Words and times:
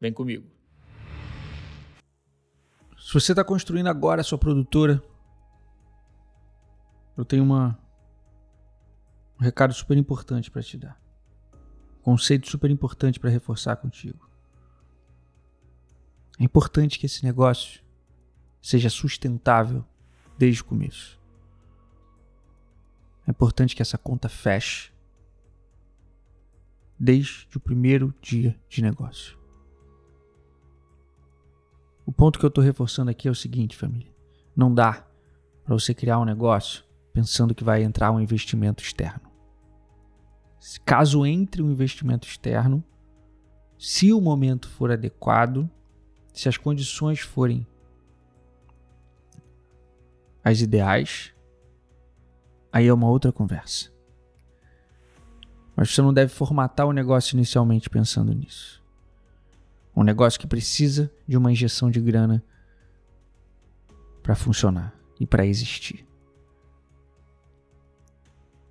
Vem 0.00 0.12
comigo. 0.12 0.46
Se 2.98 3.14
você 3.14 3.32
está 3.32 3.42
construindo 3.42 3.88
agora 3.88 4.20
a 4.20 4.24
sua 4.24 4.38
produtora, 4.38 5.02
eu 7.16 7.24
tenho 7.24 7.42
uma, 7.42 7.78
um 9.40 9.44
recado 9.44 9.72
super 9.72 9.96
importante 9.96 10.50
para 10.50 10.62
te 10.62 10.76
dar. 10.76 11.00
Um 12.00 12.02
conceito 12.12 12.48
super 12.48 12.70
importante 12.70 13.18
para 13.18 13.30
reforçar 13.30 13.76
contigo. 13.76 14.28
É 16.38 16.44
importante 16.44 16.98
que 16.98 17.06
esse 17.06 17.24
negócio 17.24 17.82
seja 18.62 18.88
sustentável 18.88 19.84
desde 20.36 20.62
o 20.62 20.64
começo. 20.64 21.18
É 23.26 23.30
importante 23.30 23.74
que 23.74 23.82
essa 23.82 23.98
conta 23.98 24.28
feche 24.28 24.92
desde 26.98 27.56
o 27.56 27.60
primeiro 27.60 28.14
dia 28.20 28.58
de 28.68 28.82
negócio. 28.82 29.38
Ponto 32.18 32.36
que 32.36 32.44
eu 32.44 32.48
estou 32.48 32.64
reforçando 32.64 33.12
aqui 33.12 33.28
é 33.28 33.30
o 33.30 33.34
seguinte, 33.34 33.76
família: 33.76 34.12
não 34.54 34.74
dá 34.74 35.06
para 35.64 35.72
você 35.72 35.94
criar 35.94 36.18
um 36.18 36.24
negócio 36.24 36.82
pensando 37.12 37.54
que 37.54 37.62
vai 37.62 37.84
entrar 37.84 38.10
um 38.10 38.20
investimento 38.20 38.82
externo. 38.82 39.30
Caso 40.84 41.24
entre 41.24 41.62
um 41.62 41.70
investimento 41.70 42.26
externo, 42.26 42.82
se 43.78 44.12
o 44.12 44.20
momento 44.20 44.68
for 44.68 44.90
adequado, 44.90 45.70
se 46.32 46.48
as 46.48 46.56
condições 46.56 47.20
forem 47.20 47.64
as 50.42 50.60
ideais, 50.60 51.32
aí 52.72 52.88
é 52.88 52.92
uma 52.92 53.08
outra 53.08 53.30
conversa. 53.30 53.92
Mas 55.76 55.94
você 55.94 56.02
não 56.02 56.12
deve 56.12 56.32
formatar 56.32 56.88
o 56.88 56.92
negócio 56.92 57.36
inicialmente 57.36 57.88
pensando 57.88 58.34
nisso. 58.34 58.82
Um 59.98 60.04
negócio 60.04 60.38
que 60.38 60.46
precisa 60.46 61.10
de 61.26 61.36
uma 61.36 61.50
injeção 61.50 61.90
de 61.90 62.00
grana 62.00 62.40
para 64.22 64.36
funcionar 64.36 64.94
e 65.18 65.26
para 65.26 65.44
existir. 65.44 66.06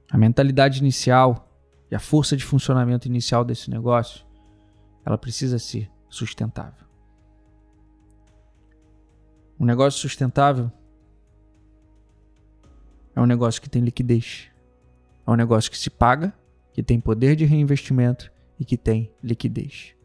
A 0.09 0.17
mentalidade 0.17 0.79
inicial 0.79 1.51
e 1.91 1.95
a 1.95 1.99
força 1.99 2.37
de 2.37 2.45
funcionamento 2.45 3.09
inicial 3.09 3.43
desse 3.43 3.69
negócio, 3.69 4.25
ela 5.05 5.17
precisa 5.17 5.59
ser 5.59 5.91
sustentável. 6.09 6.87
Um 9.59 9.65
negócio 9.65 9.99
sustentável 9.99 10.71
é 13.13 13.19
um 13.19 13.25
negócio 13.25 13.61
que 13.61 13.69
tem 13.69 13.81
liquidez. 13.81 14.47
É 15.27 15.29
um 15.29 15.35
negócio 15.35 15.69
que 15.69 15.77
se 15.77 15.89
paga, 15.89 16.33
que 16.71 16.81
tem 16.81 17.01
poder 17.01 17.35
de 17.35 17.43
reinvestimento 17.43 18.31
e 18.57 18.63
que 18.63 18.77
tem 18.77 19.11
liquidez. 19.21 19.96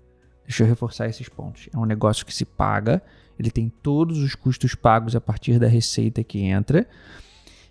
Deixa 0.53 0.65
eu 0.65 0.67
reforçar 0.67 1.09
esses 1.09 1.31
pontos. 1.31 1.71
É 1.73 1.79
um 1.79 1.87
negócio 1.87 2.27
que 2.27 2.35
se 2.35 2.45
paga, 2.45 3.03
ele 3.39 3.51
tem 3.51 3.73
todos 3.83 4.19
os 4.19 4.35
custos 4.35 4.75
pagos 4.75 5.17
a 5.17 5.21
partir 5.21 5.59
da 5.59 5.67
receita 5.67 6.23
que 6.23 6.41
entra. 6.41 6.87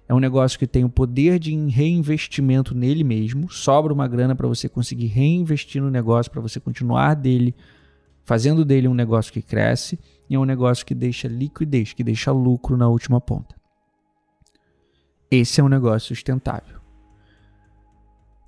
É 0.10 0.14
um 0.16 0.20
negócio 0.20 0.58
que 0.58 0.66
tem 0.66 0.84
o 0.84 0.90
poder 0.90 1.38
de 1.38 1.56
reinvestimento 1.70 2.74
nele 2.74 3.04
mesmo, 3.04 3.52
sobra 3.52 3.94
uma 3.94 4.08
grana 4.08 4.36
para 4.36 4.48
você 4.48 4.68
conseguir 4.68 5.06
reinvestir 5.06 5.80
no 5.80 5.92
negócio, 5.92 6.32
para 6.32 6.42
você 6.42 6.60
continuar 6.60 7.14
dele, 7.14 7.54
fazendo 8.26 8.66
dele 8.66 8.88
um 8.88 8.96
negócio 8.96 9.32
que 9.32 9.44
cresce, 9.44 10.00
e 10.28 10.34
é 10.34 10.40
um 10.40 10.44
negócio 10.44 10.84
que 10.84 10.96
deixa 10.96 11.28
liquidez, 11.28 11.94
que 11.94 12.04
deixa 12.04 12.32
lucro 12.32 12.76
na 12.76 12.90
última 12.90 13.22
ponta. 13.22 13.56
Esse 15.30 15.62
é 15.62 15.64
um 15.64 15.70
negócio 15.70 16.16
sustentável. 16.16 16.81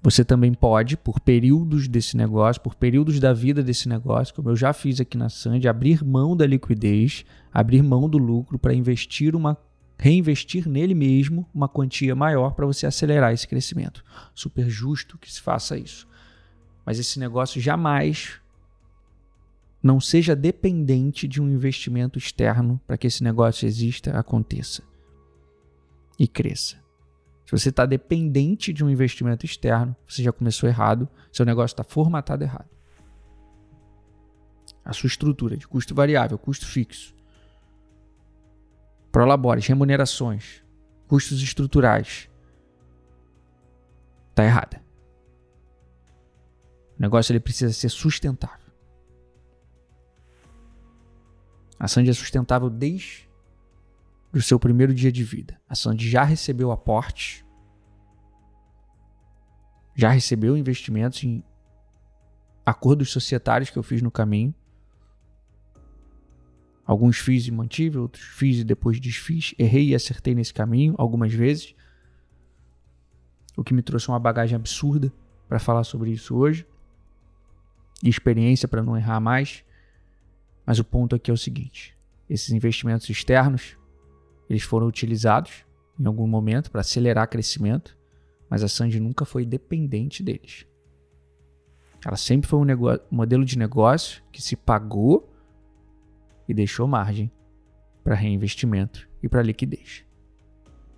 Você 0.04 0.26
também 0.26 0.54
pode, 0.54 0.98
por 0.98 1.18
períodos 1.22 1.88
desse 1.88 2.18
negócio, 2.18 2.62
por 2.62 2.76
períodos 2.76 3.22
da 3.22 3.32
vida 3.32 3.64
desse 3.64 3.88
negócio, 3.88 4.36
como 4.36 4.50
eu 4.50 4.56
já 4.56 4.74
fiz 4.74 5.00
aqui 5.00 5.18
na 5.18 5.30
Sandy, 5.30 5.66
abrir 5.66 6.04
mão 6.04 6.36
da 6.36 6.46
liquidez, 6.46 7.24
abrir 7.54 7.82
mão 7.82 8.10
do 8.10 8.18
lucro 8.18 8.60
para 8.60 8.74
investir 8.74 9.34
uma 9.34 9.58
reinvestir 9.98 10.68
nele 10.68 10.94
mesmo 10.94 11.48
uma 11.54 11.70
quantia 11.70 12.14
maior 12.14 12.54
para 12.54 12.66
você 12.66 12.86
acelerar 12.86 13.32
esse 13.32 13.48
crescimento. 13.48 14.04
Super 14.36 14.70
justo 14.70 15.18
que 15.18 15.32
se 15.32 15.40
faça 15.40 15.78
isso. 15.78 16.06
Mas 16.86 17.00
esse 17.00 17.18
negócio 17.18 17.62
jamais 17.62 18.42
não 19.82 20.02
seja 20.02 20.36
dependente 20.36 21.26
de 21.30 21.42
um 21.42 21.48
investimento 21.50 22.20
externo 22.20 22.82
para 22.86 22.98
que 22.98 23.08
esse 23.08 23.24
negócio 23.24 23.66
exista, 23.66 24.20
aconteça 24.20 24.84
e 26.20 26.28
cresça. 26.28 26.83
Se 27.46 27.52
você 27.52 27.70
está 27.70 27.86
dependente 27.86 28.72
de 28.72 28.84
um 28.84 28.90
investimento 28.90 29.46
externo, 29.46 29.96
você 30.08 30.24
já 30.24 30.32
começou 30.32 30.68
errado, 30.68 31.08
seu 31.32 31.46
negócio 31.46 31.74
está 31.74 31.84
formatado 31.84 32.44
errado. 32.44 32.70
A 34.84 34.94
sua 34.94 35.08
estrutura 35.08 35.58
de 35.58 35.68
custo 35.68 35.94
variável, 35.94 36.38
custo 36.38 36.66
fixo, 36.66 37.16
prolabores, 39.12 39.68
remunerações, 39.68 40.64
custos 41.08 41.42
estruturais, 41.42 42.30
está 44.30 44.44
errada. 44.44 44.82
O 46.98 47.02
negócio 47.02 47.32
ele 47.32 47.40
precisa 47.40 47.74
ser 47.74 47.90
sustentável. 47.90 48.64
A 51.80 51.88
Sandy 51.88 52.10
é 52.10 52.14
sustentável 52.14 52.70
desde 52.70 53.30
do 54.34 54.42
seu 54.42 54.60
primeiro 54.60 54.96
dia 54.96 55.12
de 55.12 55.24
vida. 55.24 55.62
A 55.70 55.76
Sandy 55.76 56.10
já 56.10 56.24
recebeu 56.24 56.72
aportes, 56.72 57.46
já 59.96 60.10
recebeu 60.10 60.58
investimentos 60.58 61.24
em 61.24 61.44
acordos 62.66 63.12
societários 63.12 63.70
que 63.70 63.78
eu 63.78 63.84
fiz 63.84 64.02
no 64.02 64.10
caminho. 64.10 64.54
Alguns 66.84 67.20
fiz 67.20 67.46
e 67.46 67.52
mantive, 67.52 68.00
outros 68.00 68.24
fiz 68.24 68.58
e 68.58 68.64
depois 68.64 69.00
desfiz. 69.00 69.54
Errei 69.60 69.90
e 69.90 69.96
acertei 69.96 70.34
nesse 70.34 70.54
caminho 70.54 70.96
algumas 70.98 71.32
vezes. 71.32 71.76
O 73.56 73.64
que 73.64 73.74
me 73.74 73.84
trouxe 73.84 74.10
uma 74.10 74.20
bagagem 74.20 74.56
absurda 74.56 75.14
para 75.48 75.60
falar 75.60 75.84
sobre 75.84 76.10
isso 76.10 76.36
hoje. 76.36 76.66
E 78.02 78.10
experiência 78.10 78.68
para 78.68 78.82
não 78.82 78.98
errar 78.98 79.20
mais. 79.20 79.64
Mas 80.66 80.80
o 80.80 80.84
ponto 80.84 81.16
aqui 81.16 81.30
é 81.30 81.34
o 81.34 81.38
seguinte: 81.38 81.96
esses 82.28 82.50
investimentos 82.50 83.08
externos 83.08 83.78
eles 84.50 84.64
foram 84.64 84.88
utilizados 84.88 85.66
em 86.00 86.06
algum 86.06 86.28
momento 86.28 86.72
para 86.72 86.82
acelerar 86.82 87.30
crescimento, 87.30 87.98
mas 88.50 88.64
a 88.64 88.68
Sandy 88.68 89.00
nunca 89.00 89.26
foi 89.26 89.46
dependente 89.46 90.22
deles. 90.22 90.66
Ela 92.06 92.18
sempre 92.18 92.50
foi 92.50 92.60
um, 92.60 92.66
modelo 93.10 93.46
de 93.46 93.58
negócio 93.58 94.22
que 94.32 94.42
se 94.42 94.56
pagou 94.56 95.30
e 96.48 96.54
deixou 96.54 96.88
margem 96.88 97.32
para 98.04 98.16
reinvestimento 98.16 99.08
e 99.22 99.30
para 99.30 99.42
liquidez. 99.42 100.04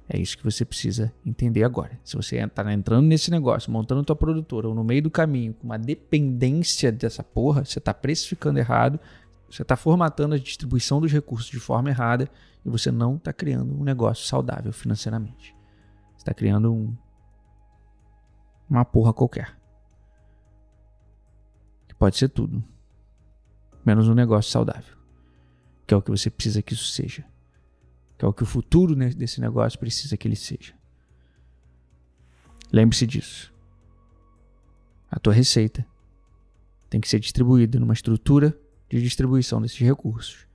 É 0.07 0.19
isso 0.19 0.37
que 0.37 0.43
você 0.43 0.63
precisa 0.63 1.11
entender 1.25 1.63
agora. 1.63 1.99
Se 2.03 2.15
você 2.15 2.37
está 2.37 2.71
entrando 2.71 3.07
nesse 3.07 3.31
negócio, 3.31 3.71
montando 3.71 4.03
tua 4.03 4.15
produtora 4.15 4.67
ou 4.67 4.75
no 4.75 4.83
meio 4.83 5.01
do 5.01 5.09
caminho 5.09 5.53
com 5.53 5.65
uma 5.65 5.79
dependência 5.79 6.91
dessa 6.91 7.23
porra, 7.23 7.65
você 7.65 7.79
está 7.79 7.93
precificando 7.93 8.59
errado, 8.59 8.99
você 9.55 9.61
está 9.61 9.77
formatando 9.77 10.35
a 10.35 10.37
distribuição 10.37 10.99
dos 10.99 11.11
recursos 11.11 11.49
de 11.49 11.61
forma 11.61 11.89
errada 11.89 12.29
e 12.65 12.69
você 12.69 12.91
não 12.91 13.15
está 13.15 13.31
criando 13.31 13.73
um 13.73 13.85
negócio 13.85 14.25
saudável 14.25 14.73
financeiramente. 14.73 15.55
Você 16.11 16.17
está 16.17 16.33
criando 16.33 16.73
um, 16.73 16.93
uma 18.69 18.83
porra 18.83 19.13
qualquer. 19.13 19.57
Que 21.87 21.95
pode 21.95 22.17
ser 22.17 22.27
tudo, 22.27 22.61
menos 23.85 24.09
um 24.09 24.13
negócio 24.13 24.51
saudável. 24.51 24.97
Que 25.87 25.93
é 25.93 25.97
o 25.97 26.01
que 26.01 26.11
você 26.11 26.29
precisa 26.29 26.61
que 26.61 26.73
isso 26.73 26.87
seja. 26.87 27.23
Que 28.17 28.25
é 28.25 28.27
o 28.27 28.33
que 28.33 28.43
o 28.43 28.47
futuro 28.47 28.93
desse 28.93 29.39
negócio 29.39 29.79
precisa 29.79 30.17
que 30.17 30.27
ele 30.27 30.35
seja. 30.35 30.73
Lembre-se 32.73 33.07
disso. 33.07 33.53
A 35.09 35.17
tua 35.17 35.33
receita 35.33 35.85
tem 36.89 36.99
que 36.99 37.07
ser 37.07 37.21
distribuída 37.21 37.79
numa 37.79 37.93
estrutura 37.93 38.59
de 38.95 39.03
distribuição 39.03 39.61
desses 39.61 39.79
recursos 39.79 40.47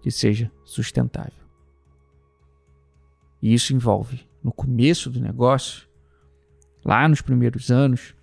que 0.00 0.10
seja 0.10 0.50
sustentável. 0.64 1.44
E 3.42 3.52
isso 3.52 3.74
envolve, 3.74 4.26
no 4.42 4.50
começo 4.50 5.10
do 5.10 5.20
negócio, 5.20 5.86
lá 6.82 7.06
nos 7.06 7.20
primeiros 7.20 7.70
anos, 7.70 8.14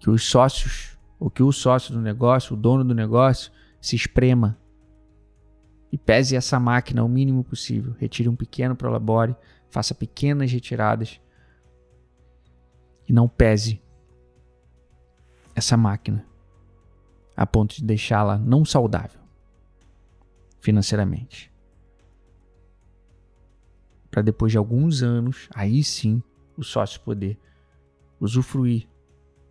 que 0.00 0.08
os 0.08 0.24
sócios 0.24 0.96
ou 1.18 1.30
que 1.30 1.42
o 1.42 1.52
sócio 1.52 1.92
do 1.92 2.00
negócio, 2.00 2.54
o 2.54 2.58
dono 2.58 2.82
do 2.82 2.94
negócio, 2.94 3.52
se 3.80 3.94
esprema 3.94 4.58
e 5.92 5.98
pese 5.98 6.36
essa 6.36 6.58
máquina 6.58 7.04
o 7.04 7.08
mínimo 7.08 7.44
possível. 7.44 7.94
Retire 7.98 8.28
um 8.28 8.36
pequeno 8.36 8.74
prolabore, 8.74 9.36
faça 9.68 9.94
pequenas 9.94 10.50
retiradas 10.50 11.20
e 13.06 13.12
não 13.12 13.28
pese 13.28 13.82
essa 15.54 15.76
máquina 15.76 16.24
a 17.36 17.46
ponto 17.46 17.76
de 17.76 17.84
deixá-la 17.84 18.38
não 18.38 18.64
saudável 18.64 19.20
financeiramente. 20.64 21.52
Para 24.10 24.22
depois 24.22 24.50
de 24.50 24.56
alguns 24.56 25.02
anos, 25.02 25.48
aí 25.54 25.84
sim, 25.84 26.22
o 26.56 26.64
sócio 26.64 27.00
poder 27.02 27.38
usufruir 28.18 28.88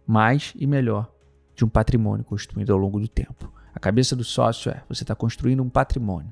mais 0.07 0.53
e 0.55 0.65
melhor 0.65 1.13
de 1.55 1.63
um 1.63 1.69
patrimônio 1.69 2.25
construído 2.25 2.73
ao 2.73 2.79
longo 2.79 2.99
do 2.99 3.07
tempo. 3.07 3.53
A 3.75 3.79
cabeça 3.79 4.15
do 4.15 4.23
sócio 4.23 4.71
é: 4.71 4.83
você 4.89 5.03
está 5.03 5.13
construindo 5.13 5.61
um 5.61 5.69
patrimônio. 5.69 6.31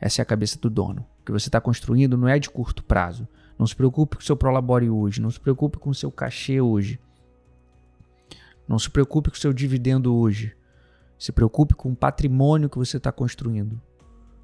Essa 0.00 0.20
é 0.20 0.22
a 0.22 0.26
cabeça 0.26 0.58
do 0.58 0.68
dono. 0.68 1.06
O 1.20 1.24
que 1.24 1.32
você 1.32 1.48
está 1.48 1.60
construindo 1.60 2.16
não 2.16 2.28
é 2.28 2.38
de 2.38 2.50
curto 2.50 2.84
prazo. 2.84 3.26
Não 3.58 3.66
se 3.66 3.74
preocupe 3.74 4.16
com 4.16 4.22
o 4.22 4.26
seu 4.26 4.36
prolabore 4.36 4.90
hoje. 4.90 5.20
Não 5.20 5.30
se 5.30 5.40
preocupe 5.40 5.78
com 5.78 5.90
o 5.90 5.94
seu 5.94 6.12
cachê 6.12 6.60
hoje. 6.60 7.00
Não 8.68 8.78
se 8.78 8.90
preocupe 8.90 9.30
com 9.30 9.36
o 9.36 9.40
seu 9.40 9.52
dividendo 9.52 10.14
hoje. 10.14 10.54
Se 11.18 11.32
preocupe 11.32 11.74
com 11.74 11.90
o 11.90 11.96
patrimônio 11.96 12.70
que 12.70 12.78
você 12.78 12.96
está 12.96 13.10
construindo. 13.10 13.80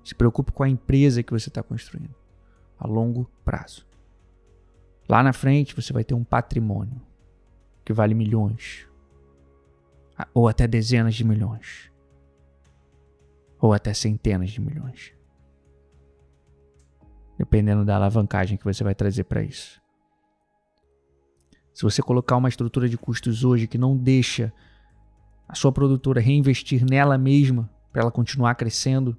Se 0.03 0.15
preocupe 0.15 0.53
com 0.53 0.63
a 0.63 0.69
empresa 0.69 1.23
que 1.23 1.33
você 1.33 1.49
está 1.49 1.63
construindo 1.63 2.15
a 2.79 2.87
longo 2.87 3.31
prazo. 3.45 3.87
Lá 5.09 5.23
na 5.23 5.33
frente 5.33 5.77
você 5.77 5.93
vai 5.93 6.05
ter 6.05 6.15
um 6.15 6.25
patrimônio 6.25 7.01
que 7.85 7.93
vale 7.93 8.15
milhões, 8.15 8.89
ou 10.33 10.49
até 10.49 10.67
dezenas 10.67 11.15
de 11.15 11.25
milhões, 11.25 11.91
ou 13.61 13.73
até 13.73 13.93
centenas 13.93 14.51
de 14.51 14.61
milhões, 14.61 15.13
dependendo 17.37 17.85
da 17.85 17.97
alavancagem 17.97 18.57
que 18.57 18.65
você 18.65 18.83
vai 18.83 18.95
trazer 18.95 19.25
para 19.25 19.43
isso. 19.43 19.81
Se 21.75 21.83
você 21.83 22.01
colocar 22.01 22.37
uma 22.37 22.49
estrutura 22.49 22.89
de 22.89 22.97
custos 22.97 23.45
hoje 23.45 23.67
que 23.67 23.77
não 23.77 23.97
deixa 23.97 24.53
a 25.49 25.55
sua 25.55 25.73
produtora 25.73 26.21
reinvestir 26.21 26.85
nela 26.85 27.19
mesma 27.19 27.71
para 27.93 28.03
ela 28.03 28.11
continuar 28.11 28.55
crescendo, 28.55 29.17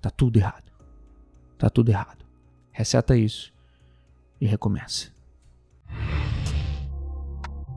tá 0.00 0.10
tudo 0.10 0.38
errado. 0.38 0.70
Tá 1.58 1.70
tudo 1.70 1.90
errado. 1.90 2.24
Reseta 2.70 3.16
isso 3.16 3.52
e 4.40 4.46
recomeça. 4.46 5.10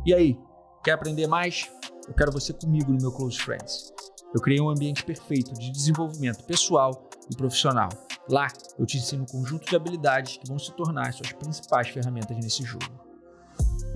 E 0.06 0.13
aí, 0.13 0.38
Quer 0.86 0.92
aprender 0.92 1.25
mais? 1.25 1.68
Eu 2.07 2.13
quero 2.13 2.31
você 2.31 2.54
comigo 2.54 2.92
no 2.92 3.01
meu 3.01 3.12
Close 3.12 3.39
Friends. 3.39 3.92
Eu 4.36 4.39
criei 4.39 4.62
um 4.62 4.69
ambiente 4.69 5.04
perfeito 5.04 5.51
de 5.56 5.72
desenvolvimento 5.72 6.44
pessoal 6.44 7.10
e 7.27 7.36
profissional. 7.36 7.89
Lá, 8.30 8.50
eu 8.77 8.86
te 8.86 8.98
ensino 8.98 9.24
um 9.24 9.25
conjunto 9.25 9.68
de 9.68 9.75
habilidades 9.75 10.38
que 10.38 10.48
vão 10.48 10.60
se 10.60 10.72
tornar 10.74 11.12
suas 11.12 11.33
principais 11.33 11.88
ferramentas 11.88 12.38
nesse 12.38 12.62
jogo. 12.62 12.86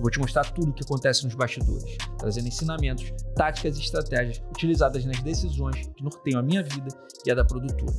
Eu 0.00 0.02
vou 0.02 0.10
te 0.10 0.18
mostrar 0.18 0.50
tudo 0.52 0.70
o 0.70 0.72
que 0.72 0.82
acontece 0.82 1.24
nos 1.24 1.34
bastidores, 1.34 1.98
trazendo 2.16 2.48
ensinamentos, 2.48 3.12
táticas 3.36 3.76
e 3.76 3.82
estratégias 3.82 4.42
utilizadas 4.48 5.04
nas 5.04 5.20
decisões 5.20 5.90
que 5.94 6.02
norteiam 6.02 6.40
a 6.40 6.42
minha 6.42 6.62
vida 6.62 6.88
e 7.26 7.30
a 7.30 7.34
da 7.34 7.44
produtora. 7.44 7.92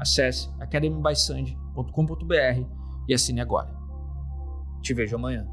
Acesse 0.00 0.50
academybysandy.com.br 0.58 2.66
e 3.08 3.14
assine 3.14 3.40
agora. 3.40 3.72
Te 4.82 4.92
vejo 4.92 5.14
amanhã. 5.14 5.46